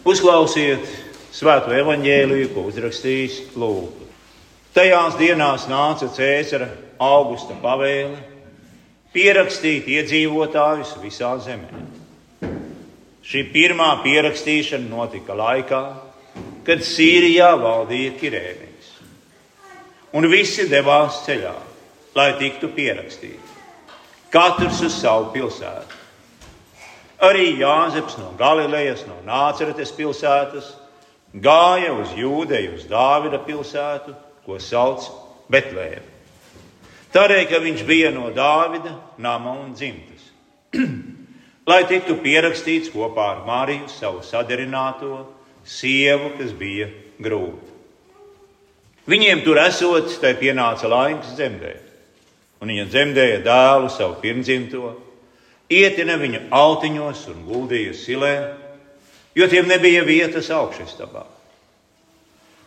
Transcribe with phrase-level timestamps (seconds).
[0.00, 0.86] Uzklausiet
[1.28, 4.06] svēto evaņģēliju, ko uzrakstījis Lūks.
[4.72, 6.70] Tajās dienās nāca Cēzara
[7.02, 8.16] augusta pavēle
[9.12, 11.82] pierakstīt iedzīvotājus visā zemē.
[13.26, 15.82] Šī pirmā pierakstīšana notika laikā,
[16.64, 18.90] kad Sīrijā valdīja Kirēnijas.
[20.16, 21.56] Un visi devās ceļā,
[22.16, 23.58] lai tiktu pierakstīti.
[24.32, 25.89] Katrs uz savu pilsētu.
[27.20, 30.70] Arī Jāzeps no Galilejas, no Nāceretes pilsētas,
[31.36, 34.14] gāja uz Jūdeju, uz Dāvida pilsētu,
[34.46, 35.04] ko sauc
[35.52, 36.06] Betlēmu.
[37.12, 40.30] Tādēļ, ka viņš bija no Dāvida nama un dzimtas.
[41.70, 45.26] Lai tiktu pierakstīts kopā ar Mariju, savu sadarināto
[45.66, 46.88] sievu, kas bija
[47.20, 47.68] grūta.
[49.10, 51.84] Viņiem tur esot, tai pienāca laiks dzemdēt,
[52.62, 54.94] un viņa dzemdēja dēlu savu pirmdzimto,
[55.70, 58.34] ietina viņu autiņos un guldīja silē,
[59.38, 61.24] jo tiem nebija vietas augšstabā.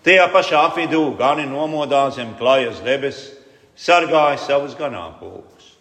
[0.03, 3.37] Tajā pašā apvidū gani nomodā zem klajas debesis
[3.79, 5.71] sargāja savus ganāmpulkus.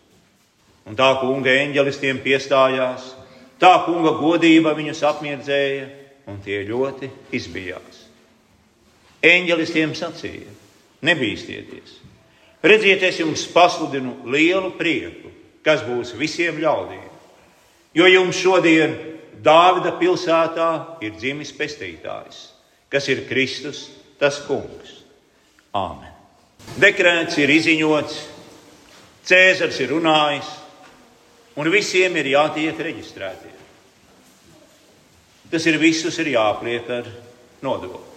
[0.86, 3.12] Un tā kunga eņģelis tiem piestājās,
[3.62, 5.86] tā kunga godība viņus apmierdzēja,
[6.30, 8.02] un tie ļoti izbijās.
[9.22, 10.50] Eņģelis tiem sacīja:
[11.06, 11.98] Nebīsties!
[12.62, 15.30] Redziet, es jums pasludinu lielu prieku,
[15.66, 17.11] kas būs visiem ļaudīm.
[17.94, 18.94] Jo jums šodien
[19.42, 20.68] Dāvida pilsētā
[21.02, 22.44] ir dzimis pestītājs,
[22.92, 23.88] kas ir Kristus,
[24.20, 25.00] tas kungs.
[25.74, 26.12] Āmen!
[26.78, 28.20] Dekrēts ir izziņots,
[29.26, 30.48] Cēzars ir runājis,
[31.58, 33.58] un visiem ir jātiek reģistrētiem.
[35.52, 37.10] Tas ir visus ir jāpliek ar
[37.62, 38.08] nodokli.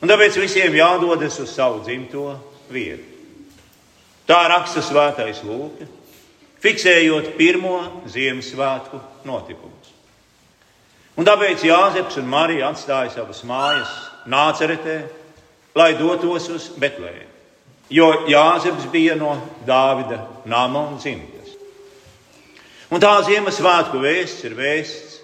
[0.00, 2.28] Un tāpēc visiem jādodas uz savu dzimto
[2.72, 3.08] vietu.
[4.30, 5.99] Tā raksta svētais Lūks,
[6.62, 7.78] fiksējot pirmo
[8.10, 9.76] Ziemassvētku notikumu.
[11.18, 13.90] Un tāpēc Jāzeps un Marija atstāja savas mājas
[14.30, 15.02] Nāceretē,
[15.76, 17.30] lai dotos uz Betlēmu
[17.90, 19.34] jo Jāzeps bija no
[19.66, 21.56] Dāvida nama un dzimtas.
[22.90, 25.18] Un tā Ziemassvētku vēsts ir vēsts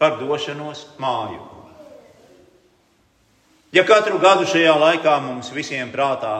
[0.00, 1.42] par došanos māju.
[3.72, 6.34] Ja katru gadu šajā laikā mums visiem prātā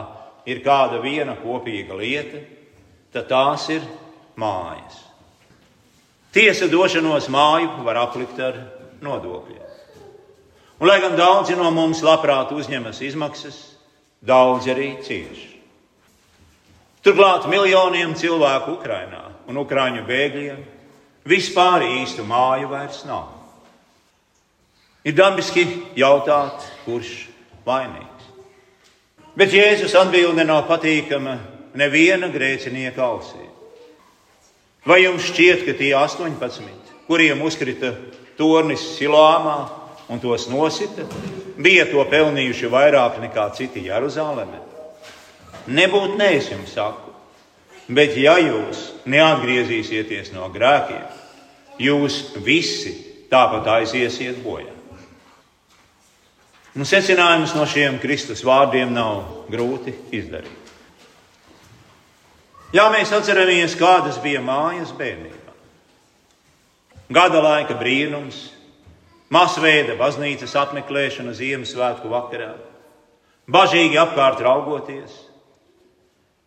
[0.49, 2.41] ir kāda viena kopīga lieta,
[3.13, 3.85] tad tās ir
[4.41, 5.03] mājas.
[6.37, 8.59] Tiesa došanos māju var aplikt ar
[9.05, 9.63] nodokļiem.
[10.77, 13.57] Un, lai gan daudzi no mums labprāt uzņemas izmaksas,
[14.21, 15.55] daudzi arī cieši.
[17.07, 20.61] Turklāt miljoniem cilvēku Ukrajinā un Ukrāņu bēgļiem
[21.25, 23.31] vispār īstu māju vairs nav.
[25.07, 25.65] Ir dabiski
[25.97, 27.29] jautāt, kurš
[27.65, 28.29] vainīgs.
[29.39, 31.39] Bet Jēzus atbilde nav patīkama
[31.79, 33.45] neviena grēcinieka ausī.
[34.87, 37.91] Vai jums šķiet, ka tie 18, kuriem uzkrita
[38.39, 39.57] tornis Silāmā
[40.13, 41.07] un tos nosita,
[41.59, 44.63] bija to pelnījuši vairāk nekā citi Jeruzalemē?
[45.67, 47.11] Nebūt nē, es jums saku.
[47.91, 51.03] Bet ja jūs neatgriezīsieties no grēkiem,
[51.83, 52.95] jūs visi
[53.31, 54.71] tāpat aiziesiet bojā.
[56.77, 60.66] Nu, secinājums no šiem Kristus vārdiem nav grūti izdarīt.
[62.75, 65.53] Jā, mēs atceramies, kādas bija mājas bērnībā.
[67.15, 68.41] Gada laika brīnums,
[69.31, 72.57] masveida baznīcas apmeklēšana Ziemassvētku vakarā,
[73.47, 75.15] bažīgi apkārt raugoties,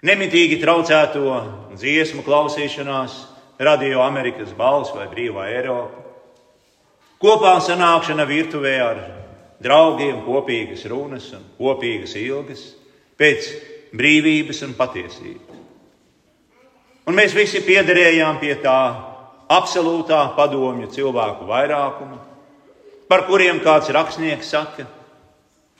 [0.03, 1.37] nemitīgi traucēto
[1.79, 3.15] dziesmu klausīšanās,
[3.59, 6.03] radio Amerikas balss vai brīvā Eiropa.
[7.19, 8.99] Kopā sanākšana virtuvē ar
[9.63, 12.65] draugiem, kopīgas runas un kopīgas ilgas
[13.19, 13.53] pēc
[13.95, 15.48] brīvības un patiesības.
[17.09, 18.79] Un mēs visi piederējām pie tā
[19.49, 22.19] absolūtā padomju cilvēku vairākuma,
[23.09, 24.85] par kuriem kāds rakstnieks saka,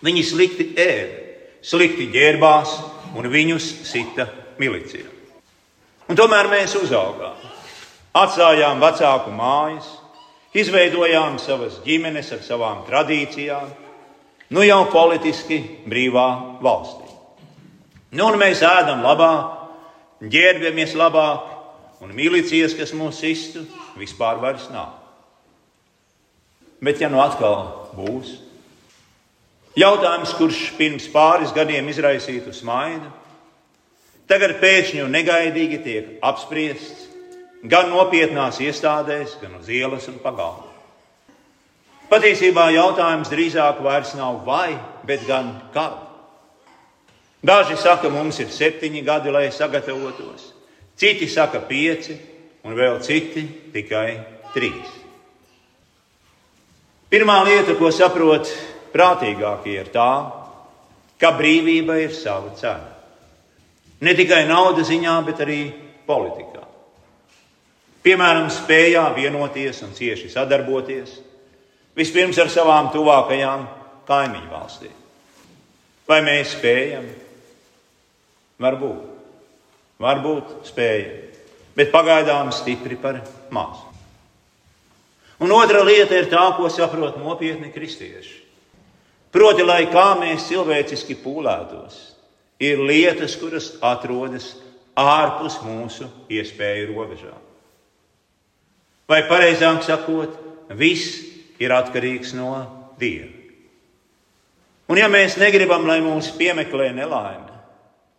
[0.02, 1.20] viņi slikti ēda,
[1.62, 2.72] slikti ģērbās,
[3.14, 4.26] un viņus sita
[4.58, 5.06] milicija.
[6.10, 7.38] Un tomēr mēs uzaugām,
[8.18, 9.92] atstājām vecāku mājas,
[10.58, 13.70] izveidojām savas ģimenes ar savām tradīcijām,
[14.50, 16.28] nu jau politiski brīvā
[16.66, 17.06] valstī.
[18.18, 19.59] Nu, un mēs ēdam labāk,
[20.22, 21.56] ģērbjamies labāk,
[22.04, 23.66] un milicijas, kas mūs sistu,
[24.00, 24.96] vispār vairs nav.
[26.80, 28.38] Bet ja nu atkal būs,
[29.80, 33.06] Jautājums, kurš pirms pāris gadiem izraisītu smaidu,
[34.28, 37.06] tagad pēkšņi un negaidīgi tiek apspriests
[37.64, 40.68] gan nopietnās iestādēs, gan uz ielas un pagalmā.
[42.10, 44.74] Patiesībā jautājums drīzāk vairs nav vai,
[45.06, 46.09] bet gan kad.
[47.42, 50.50] Daži saka, mums ir septiņi gadi, lai sagatavotos,
[51.00, 52.18] citi saka pieci,
[52.68, 54.10] un vēl citi tikai
[54.52, 54.98] trīs.
[57.10, 58.52] Pirmā lieta, ko saprot
[58.94, 60.12] prātīgākie, ir tā,
[61.20, 62.92] ka brīvība ir sava cena.
[64.04, 65.62] Ne tikai naudas ziņā, bet arī
[66.08, 66.64] politikā.
[68.04, 71.18] Piemēram, spējā vienoties un cieši sadarboties
[72.00, 73.66] vispirms ar savām tuvākajām
[74.08, 74.94] kaimiņu valstīm.
[76.08, 77.10] Vai mēs spējam?
[78.60, 79.04] Varbūt,
[80.04, 81.30] varbūt spējam,
[81.78, 83.22] bet pagaidām stipri par
[83.56, 83.86] mazu.
[85.40, 88.36] Un otra lieta ir tā, ko saprot nopietni kristieši.
[89.32, 92.00] Proti, lai kā mēs cilvēciski pūlētos,
[92.60, 94.56] ir lietas, kuras atrodas
[95.00, 97.40] ārpus mūsu iespēju robežām.
[99.10, 100.36] Vai pareizāk sakot,
[100.76, 101.22] viss
[101.62, 102.52] ir atkarīgs no
[103.00, 103.32] Dieva.
[104.90, 107.49] Un ja mēs negribam, lai mūs piemeklē nelaime,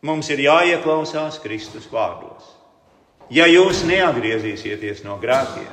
[0.07, 2.57] mums ir jāieklausās Kristus vārdos.
[3.31, 5.71] Ja jūs neatgriezīsieties no grēkiem,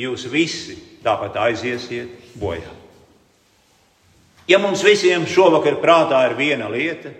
[0.00, 2.72] jūs visi tāpat aiziesiet bojā.
[4.48, 7.10] Ja mums visiem šovakar prātā ir viena lieta,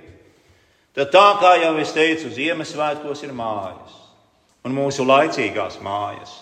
[0.94, 3.96] tad tā kā jau es teicu, Ziemassvētkos ir mājas,
[4.64, 6.38] un mūsu laicīgās mājas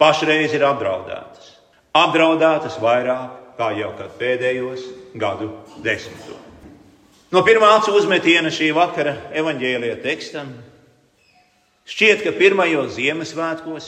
[0.00, 1.56] pašreiz ir apdraudētas.
[1.96, 4.86] Apdraudētas vairāk kā jau kad pēdējos
[5.20, 5.50] gadu
[5.84, 6.49] desmitos.
[7.30, 10.48] No pirmā acu uzmetiena šī vakara evaņģēlīja tekstam
[11.86, 13.86] šķiet, ka pirmajos Ziemassvētkos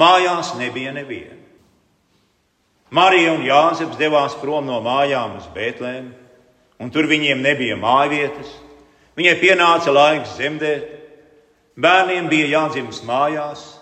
[0.00, 1.36] mājās nebija neviena.
[2.94, 6.12] Marija un Jāzeps devās prom no mājām uz Bētlēmu,
[6.80, 8.48] un tur viņiem nebija mājvietas.
[9.18, 10.88] Viņai pienāca laiks zemdēt,
[11.76, 13.74] bērniem bija jādzimst mājās,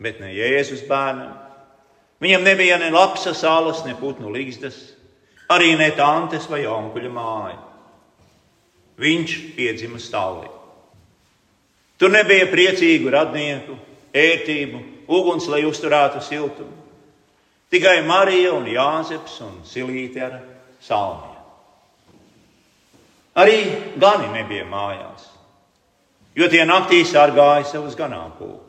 [0.00, 1.36] bet ne Jēzus bērnam.
[2.24, 4.78] Viņam nebija ne lapsa salas, ne putnu līgstas,
[5.52, 7.66] arī ne tantes vai onkuļa māja.
[9.00, 10.50] Viņš piedzima stāvī.
[12.00, 13.76] Tur nebija priecīgu radnieku,
[14.16, 16.76] ērtību, uguns, lai uzturētu siltumu.
[17.70, 20.40] Tikai Marija un Jāzeps un Silīte ar
[20.82, 21.36] salmiem.
[23.38, 23.58] Arī
[24.00, 25.28] gani nebija mājās,
[26.34, 28.66] jo tie naktī sargāja savus ganāmpulkus.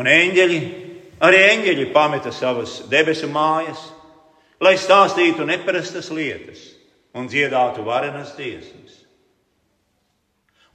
[0.00, 0.58] Un eņģeļi,
[1.22, 3.84] arī eņģeļi pameta savas debesu mājas,
[4.60, 6.66] lai stāstītu neparastas lietas
[7.14, 8.89] un dziedātu varenas dziesmas.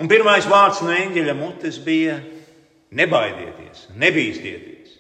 [0.02, 2.18] Un pirmais vārds no eņģeļa mutes bija:
[2.96, 4.98] nebaidieties, nebīsties.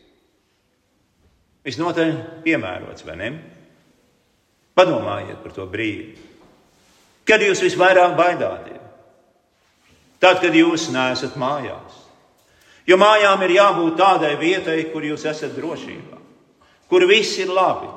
[1.65, 2.13] Visnotaļ
[2.45, 3.29] piemērots, vai ne?
[4.75, 6.13] Padomājiet par to brīdi.
[7.25, 8.81] Kad jūs visvairāk baidāties?
[10.21, 12.01] Tad, kad jūs neesat mājās.
[12.85, 16.19] Jo mājām ir jābūt tādai vietai, kur jūs esat drošībā,
[16.89, 17.89] kur viss ir labi,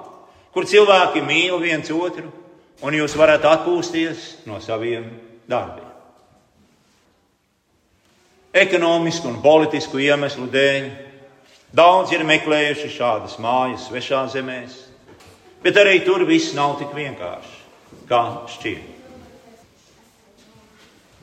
[0.55, 2.31] kur cilvēki mīl viens otru
[2.81, 5.11] un jūs varat atpūsties no saviem
[5.49, 5.88] darbiem.
[8.59, 10.89] Ekonomisku un politisku iemeslu dēļ
[11.79, 14.75] daudz ir meklējuši šādas mājas svešā zemēs,
[15.63, 17.55] bet arī tur viss nav tik vienkārši,
[18.09, 18.23] kā
[18.57, 18.95] šķiet.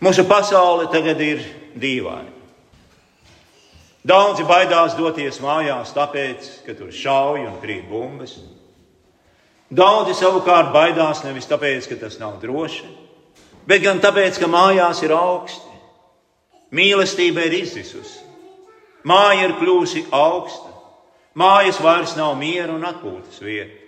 [0.06, 1.44] Mūsu pasaule tagad ir
[1.76, 2.32] dīvaina.
[4.06, 8.36] Daudzi baidās doties mājās, tāpēc, ka tur šauj un krīt bumbas.
[9.74, 12.86] Daudzi savukārt baidās nevis tāpēc, ka tas nav droši,
[13.66, 15.65] bet gan tāpēc, ka mājās ir augsti.
[16.76, 18.20] Mīlestība ir izzisusi,
[19.08, 20.74] māja ir kļuvusi augsta,
[21.40, 23.82] mājas vairs nav miera un atpūtas vieta.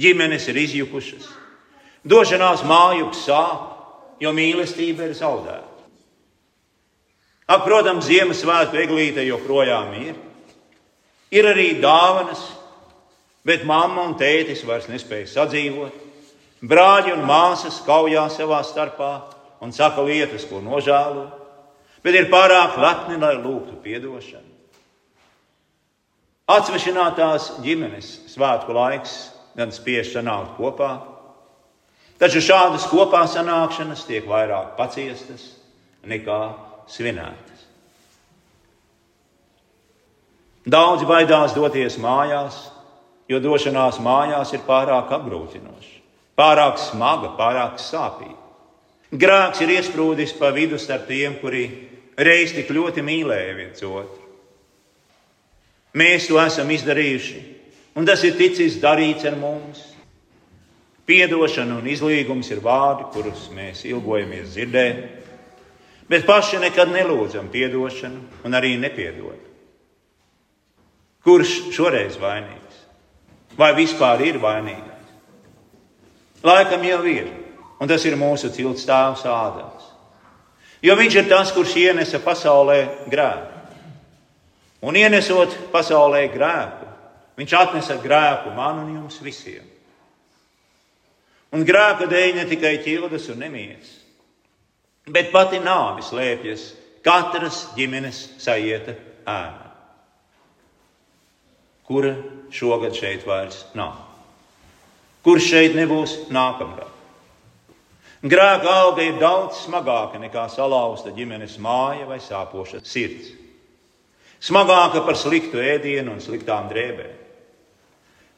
[0.00, 1.26] Ģimenes ir izjukušas,
[2.06, 3.68] došanās mājup sāp,
[4.22, 5.68] jo mīlestība ir zaudēta.
[7.50, 10.14] Ak, protams, Ziemassvētku eglīte joprojām ir.
[11.34, 12.44] Ir arī dāvanas,
[13.46, 15.96] bet mamma un tētis vairs nespēja sadzīvot.
[16.62, 19.10] Brāļi un māsas kaujā savā starpā
[19.64, 21.26] un saka lietas, ko nožēlo,
[22.04, 24.48] bet ir pārāk lepni, lai lūgtu atdošanu.
[26.50, 30.90] Atsvešinātās ģimenes svētku laiks gan spiež sanākt kopā,
[32.18, 35.44] taču šādas kopā sanākšanas tiek vairāk paciestas
[36.06, 36.40] nekā
[36.90, 37.66] svinētas.
[40.70, 42.58] Daudzi baidās doties mājās,
[43.30, 45.94] jo došanās mājās ir pārāk apgrūtinoša,
[46.36, 48.36] pārāk smaga, pārāk sāpīga.
[49.10, 51.64] Grāks ir iesprūdis pa vidu starp tiem, kuri
[52.18, 54.20] reiz tik ļoti mīlēja viens otru.
[55.94, 57.40] Mēs to esam izdarījuši,
[57.98, 59.82] un tas ir ticis darīts ar mums.
[61.10, 65.00] Piedošana un izlīgums ir vārdi, kurus mēs ilgojamies dzirdēt,
[66.10, 69.38] bet paši nekad nelūdzam atdošanu un arī nepiedod.
[71.26, 72.78] Kurš šoreiz vainīgs?
[73.58, 75.10] Vai vispār ir vainīgais?
[76.46, 77.26] Laikam jau ir,
[77.80, 79.79] un tas ir mūsu cilts tēvs Ādams.
[80.82, 82.78] Jo viņš ir tas, kurš ienesa pasaulē
[83.12, 83.58] grēku.
[84.80, 86.88] Un ienesot pasaulē grēku,
[87.36, 89.66] viņš atnesa grēku man un jums visiem.
[91.52, 93.90] Un grēka dēļ ne tikai ķildas un nemieris,
[95.10, 96.68] bet pati nāvis lēpjas
[97.04, 98.94] katras ģimenes sajieta
[99.28, 99.66] ēna,
[101.88, 102.14] kura
[102.54, 103.98] šogad šeit vairs nav.
[105.26, 106.99] Kurš šeit nebūs nākamgad?
[108.20, 113.30] Grēka alga ir daudz smagāka nekā salauzta ģimenes māja vai sāpoša sirds.
[114.40, 117.16] Smagāka par sliktu ēdienu un sliktām drēbēm.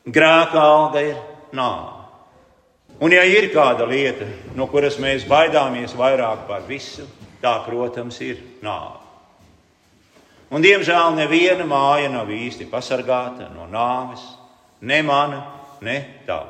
[0.07, 1.19] Grēka alga ir
[1.55, 1.99] nāve.
[3.03, 7.09] Un, ja ir kāda lieta, no kuras mēs baidāmies vairāk par visu,
[7.43, 9.01] tā, protams, ir nāve.
[10.53, 14.23] Un, diemžēl, neviena māja nav īsti pasargāta no nāves,
[14.87, 15.47] ne mana,
[15.83, 15.97] ne
[16.29, 16.43] tā.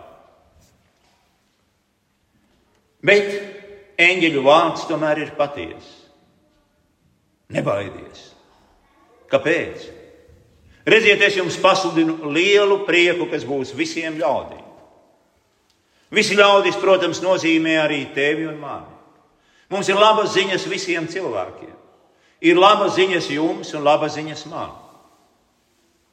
[3.02, 5.98] Bet eņģeļu vārds tomēr ir patiesa.
[7.52, 8.28] Nebaidies!
[9.32, 9.88] Kāpēc?
[10.88, 14.64] Redziet, es jums pasludinu lielu prieku, kas būs visiem ļaudīm.
[16.12, 18.90] Visi ļaudis, protams, nozīmē arī tevi un mani.
[19.72, 21.72] Mums ir labas ziņas visiem cilvēkiem.
[22.44, 24.74] Ir labas ziņas jums un labas ziņas man.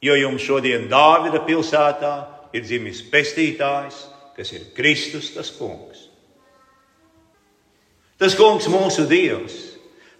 [0.00, 2.14] Jo jums šodien Dāvida pilsētā
[2.56, 4.06] ir dzimis pestītājs,
[4.38, 5.89] kas ir Kristus, tas kungs.
[8.20, 9.54] Tas kungs, mūsu Dievs,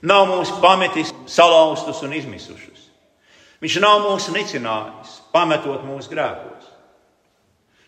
[0.00, 2.86] nav mūs pametis salauztus un izmisušus.
[3.60, 6.70] Viņš nav mūs nicinājis, pametot mūsu grēkos.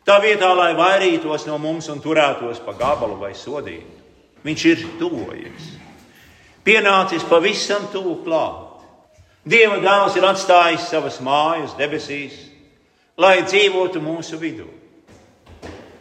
[0.05, 4.03] Tā vietā, lai vairītos no mums un turētos pa gabalu vai sodītu,
[4.45, 5.71] viņš ir tuvojies.
[6.67, 8.85] Pienācis pavisam tuvu klāt.
[9.49, 12.37] Dieva dēls ir atstājis savas mājas debesīs,
[13.17, 14.69] lai dzīvotu mūsu vidū.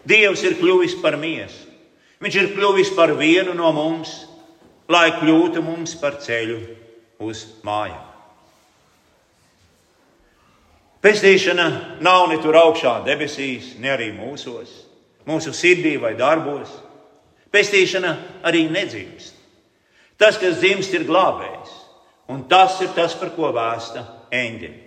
[0.05, 1.70] Dievs ir kļuvis par miesu.
[2.21, 4.13] Viņš ir kļuvis par vienu no mums,
[4.91, 6.59] lai kļūtu mums par ceļu
[7.25, 8.07] uz mājām.
[11.01, 11.65] Pestīšana
[12.05, 14.69] nav ne tur augšā debesīs, ne arī mūsos,
[15.25, 16.69] mūsu sirdī vai darbos.
[17.51, 18.11] Pestīšana
[18.45, 19.33] arī nedzimst.
[20.21, 21.71] Tas, kas dzimst, ir glābējs,
[22.29, 24.83] un tas ir tas, par ko vēsta eņģeļi.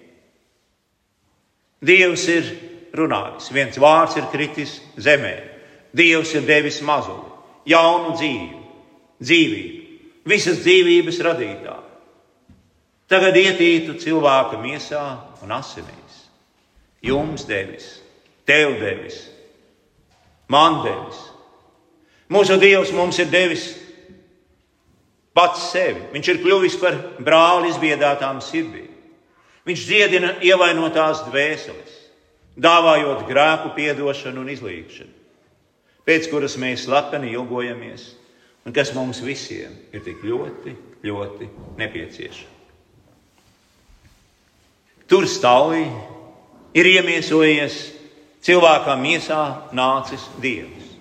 [1.85, 2.53] Dievs ir
[2.95, 5.54] runājis, viens vārds ir kritis zemē.
[5.95, 7.31] Dievs ir devis mazuli,
[7.71, 8.63] jaunu dzīvi,
[9.23, 9.83] dzīvību,
[10.27, 11.81] visas dzīvības radītāju.
[13.11, 15.05] Tagad ietītu cilvēka miesā
[15.45, 16.25] un asinīs
[17.05, 18.01] jums devis,
[18.49, 19.19] tev devis,
[20.49, 21.21] man devis.
[22.33, 23.67] Mūsu Dievs mums ir devis
[25.37, 26.07] pats sevi.
[26.15, 28.89] Viņš ir kļuvis par brāli izbiedātām sirdīm.
[29.69, 31.93] Viņš dziedina ievainotās dvēseles,
[32.61, 35.13] dāvājot grēku piedošanu un izlīgšanu,
[36.07, 38.11] pēc kuras mēs slepeni ilgojamies
[38.65, 41.49] un kas mums visiem ir tik ļoti, ļoti
[41.81, 42.53] nepieciešama.
[45.05, 45.93] Tur stāvīja
[46.75, 47.77] ir iemiesojies
[48.45, 49.43] cilvēkam miesā
[49.77, 50.93] nācis Dievs.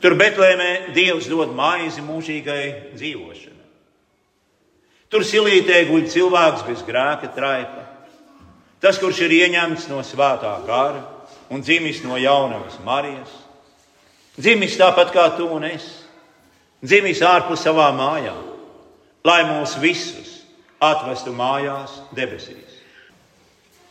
[0.00, 3.52] Tur Betlēmē Dievs dod maizi mūžīgai dzīvošanai.
[5.12, 7.84] Tur silītē guļ cilvēks bez grēka traipa.
[8.82, 11.04] Tas, kurš ir ieņemts no svētā gara
[11.52, 13.30] un dzimis no jaunavas Marijas,
[14.38, 15.86] dzimis tāpat kā tu un es,
[16.84, 18.42] dzimis ārpus savām mājām,
[19.24, 20.40] lai mūs visus
[20.82, 22.80] atvestu mājās debesīs.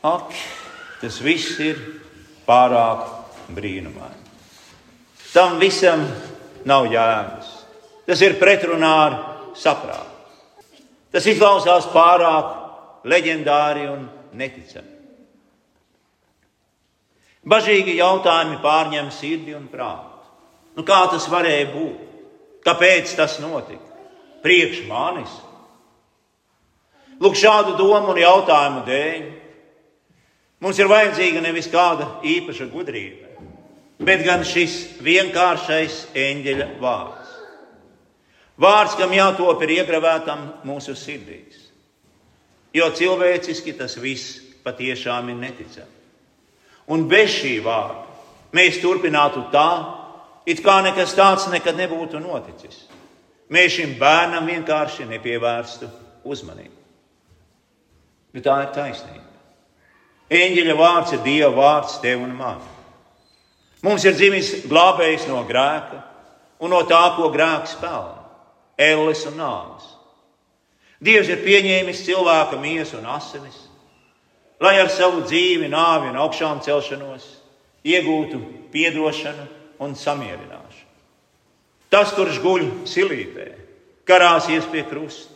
[0.03, 0.35] Ak!
[1.03, 1.79] Tas viss ir
[2.47, 3.01] pārāk
[3.51, 4.21] brīnumaini.
[5.33, 6.05] Tam visam
[6.63, 7.49] nav jēgas.
[8.07, 9.17] Tas ir pretrunā ar
[9.59, 10.07] saprātu.
[11.11, 14.05] Tas izklausās pārāk leģendāri un
[14.39, 14.93] neticami.
[17.43, 20.12] Bažīgi jautājumi pārņem sirdi un prātu.
[20.73, 22.09] Nu, kā tas varēja būt?
[22.65, 23.83] Kāpēc tas notika?
[24.43, 25.31] Priekš manis.
[27.21, 29.23] Lūk, šādu domu un jautājumu dēļ
[30.63, 33.27] Mums ir vajadzīga nevis kāda īpaša gudrība,
[33.99, 37.33] bet gan šis vienkāršais eņģeļa vārds.
[38.63, 41.65] Vārds, kam jātop ir iegravētam mūsu sirdīs.
[42.73, 45.99] Jo cilvēciski tas viss patiešām ir neticami.
[46.95, 48.05] Un bez šī vārda
[48.55, 49.67] mēs turpinātu tā,
[50.45, 52.85] it kā nekas tāds nekad nebūtu noticis.
[53.53, 55.89] Mēs šim bērnam vienkārši nepievērstu
[56.25, 56.79] uzmanību.
[58.33, 59.29] Bet tā ir taisnība.
[60.33, 62.61] Eņģeļa vārds ir Dieva vārds tev un man.
[63.83, 65.99] Mums ir dzimis glābējs no grēka
[66.63, 68.23] un no tā, ko grēks pelna-
[68.89, 69.89] elles un nāves.
[71.03, 73.67] Dievs ir pieņēmis cilvēka miesu un asinis,
[74.59, 77.25] lai ar savu dzīvi, nāvi un augšām celšanos
[77.83, 78.39] iegūtu
[78.71, 80.91] piedošanu un samierināšanu.
[81.93, 83.51] Tas, kurš guļ silītē,
[84.09, 85.33] karāsies pie krusta.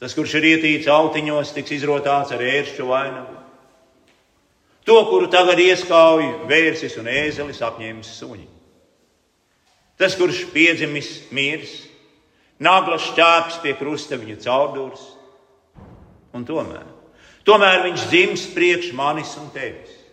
[0.00, 3.36] Tas, kurš ir ietīts autiņos, tiks izrotāts ar ēršķu vainagu.
[4.84, 8.48] To, kuru tagad ieskauj vērsis un ēzelis apņēmis suņi.
[9.96, 11.70] tas, kurš piedzimis mirs,
[12.58, 15.00] naglas šķēps pie krusta viņu caurdurs.
[16.34, 16.84] Un tomēr,
[17.46, 20.03] tomēr viņš dzims priekš manis un tevis.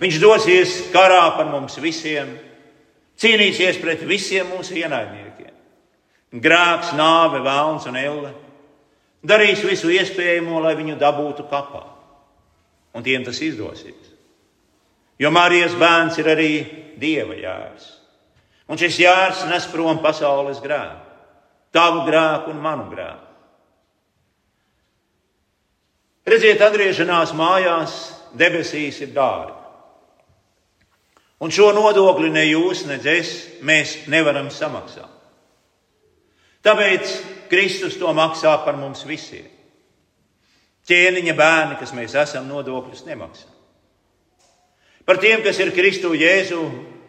[0.00, 2.30] Viņš dosies karā par mums visiem,
[3.20, 5.52] cīnīsies pret visiem mūsu ienaidniekiem.
[6.42, 8.32] Grēks, nāve, vēlns un elle
[9.22, 11.84] darīs visu iespējamo, lai viņu dabūtu kapā.
[12.92, 14.10] Un tiem tas izdosies.
[15.20, 16.52] Jo Marijas bērns ir arī
[16.98, 17.86] dieva jērs.
[18.68, 21.12] Un šis jērs nes prom pasaules grēku,
[21.74, 23.28] tavu grēku un manu grēku.
[26.26, 27.96] Redziet, atgriešanās mājās
[28.38, 29.61] debesīs ir dārga.
[31.42, 33.32] Un šo nodokli ne jūs, ne es,
[33.66, 35.10] mēs nevaram samaksāt.
[36.62, 37.16] Tāpēc
[37.50, 39.48] Kristus to maksā par mums visiem.
[40.86, 43.50] Ķēniņa bērni, kas mēs esam, nodokļus nemaksā.
[45.06, 46.60] Par tiem, kas ir Kristu Jēzu,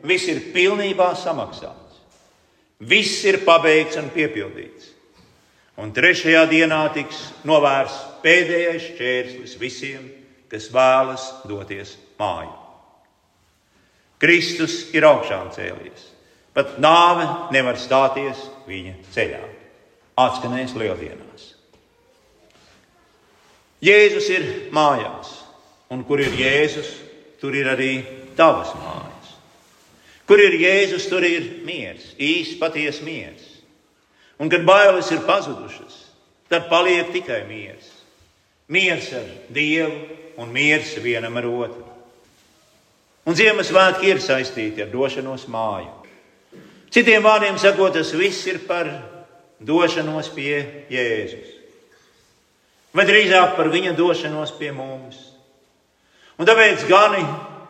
[0.05, 2.01] viss ir pilnībā samaksāts.
[2.81, 4.89] Viss ir pabeigts un piepildīts.
[5.77, 10.09] Un trešajā dienā tiks novērsts pēdējais šķērslis visiem,
[10.49, 12.62] kas vēlas doties māju.
[14.23, 16.05] Kristus ir augšām cēlies.
[16.55, 18.39] Pat nāve nevar stāties
[18.69, 19.41] viņa ceļā.
[20.23, 21.49] Atskanēs lieldienās.
[23.83, 25.33] Jēzus ir mājās,
[25.91, 26.87] un kur ir Jēzus,
[27.41, 27.91] tur ir arī
[28.37, 29.33] tavas mājas.
[30.29, 33.49] Kur ir Jēzus, tur ir miers, īsts, patiesa miers.
[34.39, 35.97] Un kad bailes ir pazudušas,
[36.47, 37.89] tad paliek tikai miers.
[38.71, 40.05] Miers ar Dievu
[40.39, 41.92] un miers vienam ar otru.
[43.23, 45.91] Un Ziemassvētki ir saistīti ar došanos māju.
[46.93, 48.89] Citiem vārdiem sakot, tas viss ir par
[49.63, 51.53] došanos pie Jēzus.
[52.93, 55.17] Vai drīzāk par viņa došanos pie mums.
[56.37, 57.23] Un tāpēc gani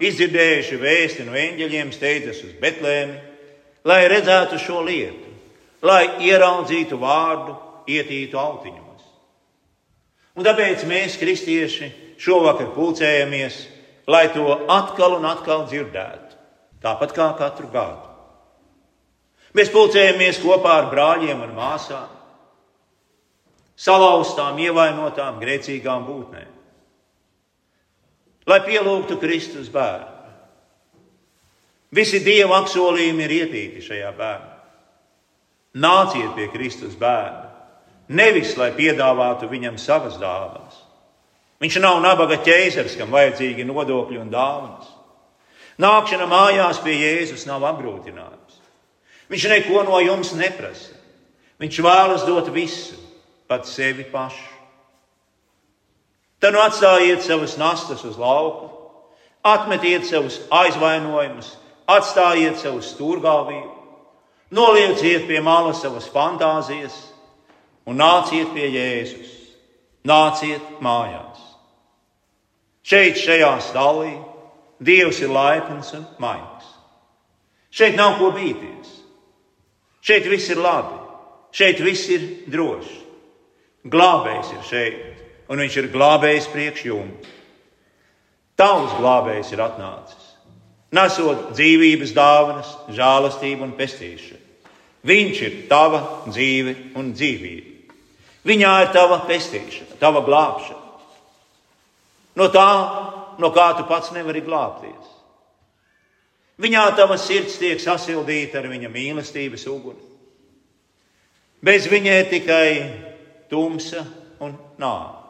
[0.03, 3.19] izdzirdējuši vēsti no eņģeļiem steidzas uz Betlēmi,
[3.88, 5.31] lai redzētu šo lietu,
[5.86, 7.56] lai ieraudzītu vārdu,
[7.88, 9.08] ietītu autiņos.
[10.34, 11.91] Un tāpēc mēs, kristieši,
[12.23, 13.60] šovakar pulcējamies,
[14.07, 16.39] lai to atkal un atkal dzirdētu,
[16.83, 18.11] tāpat kā katru gadu.
[19.53, 22.09] Mēs pulcējamies kopā ar brāļiem un māsām,
[23.77, 26.49] salauztām, ievainotām, grēcīgām būtnēm,
[28.49, 30.09] lai pielūgtu Kristus bērnu.
[31.93, 34.53] Visi dieva apsolījumi ir ietīti šajā bērnā.
[35.83, 37.49] Nāciet pie Kristus bērna,
[38.13, 40.83] nevis lai piedāvātu viņam savas dāvanas.
[41.63, 44.89] Viņš nav nabaga ķēzars, kam vajadzīgi nodokļi un dāvanas.
[45.80, 48.60] Nākšana mājās pie Jēzus nav apgrūtinājums.
[49.32, 50.91] Viņš neko no jums neprasa.
[51.63, 52.97] Viņš vēlas dot visu,
[53.47, 54.52] pat sevi pašu.
[56.43, 58.67] Tad nu atstājiet savas nastas uz lauka,
[59.47, 61.54] atmetiet savus aizvainojumus,
[61.88, 63.71] atstājiet savu stūrgalvību,
[64.52, 66.97] nolieciet pie malas savas fantāzijas
[67.88, 69.32] un nāciet pie Jēzus.
[70.04, 71.33] Nāciet mājās.
[72.84, 74.13] Šeit, šajā stāvī,
[74.84, 76.67] Dievs ir laipns un maigs.
[77.74, 78.89] Šeit nav ko bīties.
[80.04, 80.98] Šeit viss ir labi,
[81.56, 83.00] šeit viss ir droši.
[83.88, 87.32] Glābējs ir šeit, un viņš ir glābējs priekš jums.
[88.60, 90.28] Tavs glābējs ir atnācis,
[90.93, 94.41] nesot dzīvības dāvanas, žēlastību un pestīšanu.
[95.04, 97.98] Viņš ir tava dzīve un dzīvība.
[98.48, 100.83] Viņā ir tava pestīšana, tava glābšana.
[102.39, 102.69] No tā,
[103.38, 105.12] no kā tu pats nevari glābties.
[106.62, 110.02] Viņā tava sirds tiek sasildīta ar viņa mīlestības uguni.
[111.63, 112.67] Bez viņa ir tikai
[113.50, 114.04] tumsa
[114.43, 115.22] un nāve,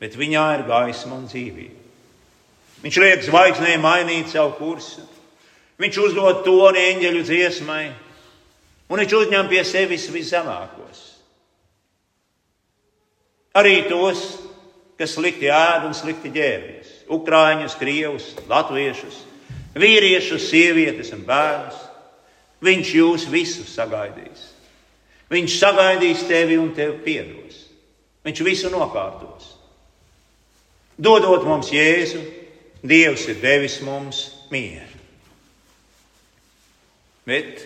[0.00, 1.82] bet viņā ir gaisma un dzīvība.
[2.84, 5.02] Viņš liek zvaigznēm mainīt savu kursu,
[5.80, 7.84] viņš uzdod toni eņģeļu dziesmai,
[8.86, 11.02] un viņš uzņem pie sevis viszemākos.
[13.56, 14.22] Arī tos,
[14.96, 19.22] kas slikti ēd un slikti ģērbjas, ukrāņus, krievus, latviešus
[19.76, 21.82] vīriešus, sievietes un bērnus.
[22.64, 24.48] Viņš jūs visus sagaidīs.
[25.32, 27.66] Viņš sagaidīs tevi un tevi piedos.
[28.26, 29.52] Viņš visu nokārtos.
[30.96, 32.24] Dodot mums jēzu,
[32.86, 34.18] Dievs ir devis mums
[34.52, 35.00] mieru.
[37.26, 37.64] Bet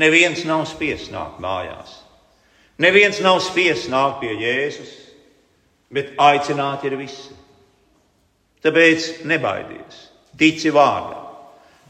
[0.00, 1.92] neviens nav spiests nākt mājās.
[2.82, 4.90] Neviens nav spiests nākt pie Jēzus,
[5.92, 7.34] bet aicināt ir visi.
[8.64, 10.04] Tāpēc nebaidies.
[10.38, 11.24] Tici vārdam,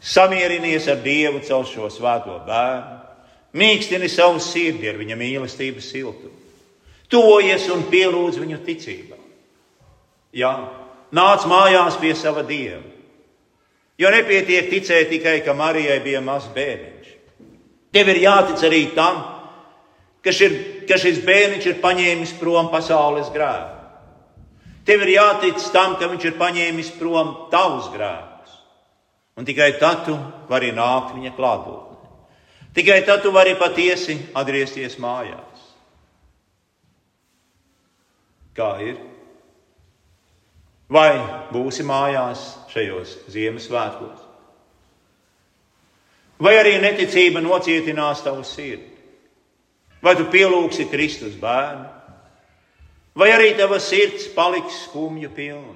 [0.01, 2.99] samierinies ar Dievu caur šo svēto bērnu,
[3.59, 6.37] mīkstini savu sirdi ar viņa mīlestības siltumu,
[7.13, 9.19] tojies un pielūdz viņu ticībā.
[10.39, 10.53] Jā,
[11.13, 12.85] nāc mājās pie sava Dieva,
[13.99, 17.15] Jo nepietiek ticēt tikai, ka Marijai bija mazs bērniņš.
[17.95, 19.25] Tev ir jātic arī tam,
[20.23, 20.55] ka, šir,
[20.87, 23.78] ka šis bērniņš ir paņēmis prom pasaules grēku.
[24.89, 28.55] Tev ir jātic tam, ka viņš ir paņēmis prom tavus grēkus.
[29.37, 30.15] Un tikai tad tu
[30.49, 32.09] vari nākt viņa klātbūtnē.
[32.75, 35.67] Tikai tad tu vari patiesi atgriezties mājās.
[38.57, 38.97] Kā ir?
[40.89, 41.21] Vai
[41.53, 44.25] būsi mājās šajos Ziemassvētkos?
[46.41, 48.95] Vai arī neticība nocietinās tavu sirdi?
[50.03, 51.98] Vai tu pielūgsi Kristus bērnu?
[53.19, 55.75] Vai arī tava sirds paliks skumju pilna?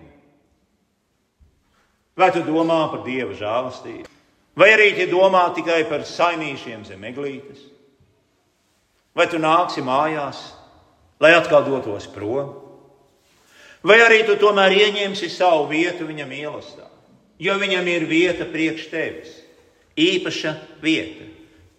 [2.15, 4.07] Vai tu domā par Dieva žēlastību?
[4.55, 7.65] Vai arī tu domā tikai par saimīšiem zem eglītes?
[9.17, 10.39] Vai tu nāksi mājās,
[11.21, 12.53] lai atkal dotos prom?
[13.83, 16.87] Vai arī tu tomēr ieņemsi savu vietu viņa mīlestībā,
[17.43, 19.33] jo viņam ir vieta priekš tevis,
[19.99, 21.27] īpaša vieta,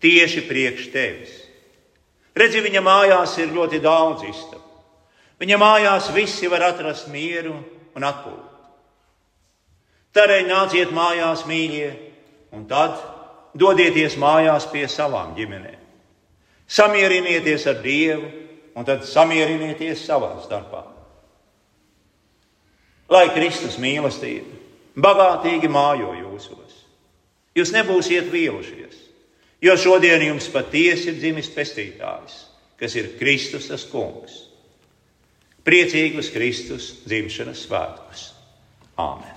[0.03, 1.37] tieši priekš tevis.
[2.35, 4.62] Redzi, viņa mājās ir ļoti daudz istabu.
[5.43, 7.57] Viņa mājās visi var atrast mieru
[7.93, 8.49] un atpūtu.
[10.15, 11.89] Tādēļ nāciet mājās, mīļie,
[12.55, 12.95] un tad
[13.57, 15.81] dodieties mājās pie savām ģimenēm.
[16.69, 18.31] Samierinieties ar Dievu,
[18.77, 20.85] un tad samieriniieties savā starpā
[23.13, 24.59] lai Kristus mīlestība
[25.03, 26.79] bagātīgi mājo jūsos.
[27.57, 28.95] Jūs nebūsiet vīlušies,
[29.61, 32.39] jo šodien jums patiesi ir dzimis pestītājs,
[32.79, 34.42] kas ir Kristus kungs.
[35.63, 38.25] Priecīgus Kristus dzimšanas svētkus!
[38.99, 39.32] Āmen!